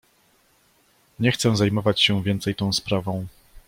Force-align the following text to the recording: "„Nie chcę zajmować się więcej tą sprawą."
"„Nie 1.19 1.31
chcę 1.31 1.55
zajmować 1.57 2.01
się 2.01 2.23
więcej 2.23 2.55
tą 2.55 2.73
sprawą." 2.73 3.27